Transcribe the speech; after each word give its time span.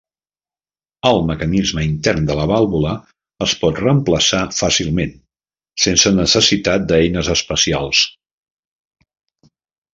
El 1.09 1.19
mecanisme 1.25 1.83
intern 1.87 2.25
de 2.29 2.37
la 2.39 2.47
vàlvula 2.53 2.93
es 3.47 3.53
pot 3.65 3.83
reemplaçar 3.83 4.41
fàcilment, 4.61 5.15
sense 5.87 6.15
necessitat 6.19 6.91
d'eines 6.93 7.33
especials. 7.39 8.05